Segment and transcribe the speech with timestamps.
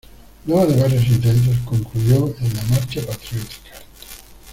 [0.47, 3.75] Luego de varios intentos, concluyó en la Marcha Patriótica.